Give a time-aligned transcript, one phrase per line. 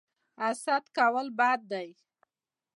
[0.43, 1.87] حسد کول بد دي